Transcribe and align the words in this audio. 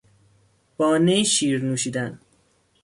با 0.77 0.97
نی 0.97 1.25
شیر 1.25 1.63
نوشیدن 1.65 2.19